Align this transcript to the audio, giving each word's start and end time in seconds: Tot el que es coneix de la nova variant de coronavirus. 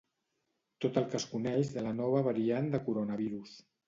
Tot 0.85 0.95
el 1.01 1.03
que 1.11 1.19
es 1.19 1.27
coneix 1.33 1.69
de 1.75 1.83
la 1.87 1.91
nova 1.97 2.23
variant 2.29 2.71
de 2.77 2.81
coronavirus. 2.89 3.53